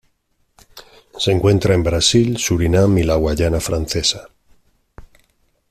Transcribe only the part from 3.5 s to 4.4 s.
Francesa.